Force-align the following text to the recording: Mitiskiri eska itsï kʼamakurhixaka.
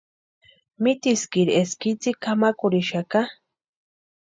Mitiskiri 0.83 1.51
eska 1.61 1.85
itsï 1.91 2.11
kʼamakurhixaka. 2.21 3.21